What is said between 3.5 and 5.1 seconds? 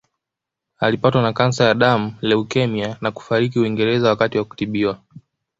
Uingereza wakati wa kutibiwa